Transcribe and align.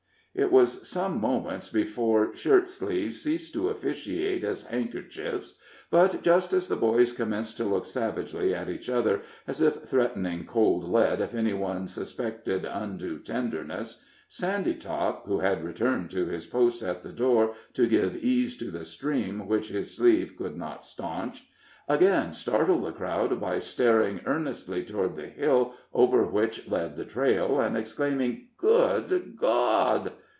It 0.33 0.49
was 0.49 0.87
some 0.89 1.19
moments 1.19 1.67
before 1.67 2.33
shirt 2.37 2.69
sleeves 2.69 3.21
ceased 3.21 3.53
to 3.53 3.67
officiate 3.67 4.45
as 4.45 4.63
handkerchiefs; 4.65 5.59
but 5.89 6.23
just 6.23 6.53
as 6.53 6.69
the 6.69 6.77
boys 6.77 7.11
commenced 7.11 7.57
to 7.57 7.65
look 7.65 7.83
savagely 7.85 8.55
at 8.55 8.69
each 8.69 8.87
other, 8.89 9.23
as 9.45 9.61
if 9.61 9.83
threatening 9.83 10.45
cold 10.45 10.85
lead 10.89 11.19
if 11.19 11.35
any 11.35 11.51
one 11.51 11.85
suspected 11.85 12.63
undue 12.63 13.19
tenderness, 13.19 14.05
Sandytop, 14.29 15.25
who 15.25 15.39
had 15.39 15.65
returned 15.65 16.09
to 16.11 16.25
his 16.27 16.47
post 16.47 16.81
at 16.81 17.03
the 17.03 17.11
door 17.11 17.53
to 17.73 17.85
give 17.85 18.15
ease 18.15 18.55
to 18.59 18.71
the 18.71 18.85
stream 18.85 19.47
which 19.49 19.67
his 19.67 19.97
sleeve 19.97 20.35
could 20.37 20.55
not 20.55 20.85
staunch, 20.85 21.45
again 21.89 22.31
startled 22.31 22.85
the 22.85 22.91
crowd 22.93 23.37
by 23.41 23.59
staring 23.59 24.21
earnestly 24.25 24.81
toward 24.85 25.13
the 25.17 25.25
hill 25.25 25.73
over 25.93 26.23
which 26.23 26.65
led 26.69 26.95
the 26.95 27.03
trail, 27.03 27.59
and 27.59 27.75
exclaiming, 27.75 28.47
"Good 28.57 29.35
God!" 29.35 30.13